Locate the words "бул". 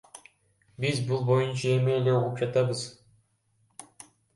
1.11-1.21